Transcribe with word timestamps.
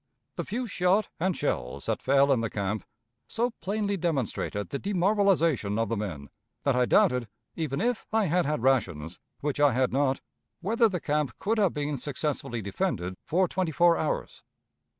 The 0.35 0.43
few 0.45 0.65
shot 0.65 1.09
and 1.19 1.37
shells 1.37 1.85
that 1.85 2.01
fell 2.01 2.31
in 2.31 2.41
the 2.41 2.49
camp 2.49 2.85
so 3.27 3.51
plainly 3.61 3.97
demonstrated 3.97 4.69
the 4.71 4.79
demoralization 4.79 5.77
of 5.77 5.89
the 5.89 5.95
men, 5.95 6.31
that 6.63 6.75
I 6.75 6.87
doubted, 6.87 7.27
even 7.55 7.79
if 7.79 8.07
I 8.11 8.25
had 8.25 8.47
had 8.47 8.63
rations, 8.63 9.19
which 9.41 9.59
I 9.59 9.73
had 9.73 9.93
not, 9.93 10.19
whether 10.59 10.89
the 10.89 10.99
camp 10.99 11.37
could 11.37 11.59
have 11.59 11.75
been 11.75 11.97
successfully 11.97 12.63
defended 12.63 13.13
for 13.27 13.47
twenty 13.47 13.71
four 13.71 13.95
hours. 13.95 14.41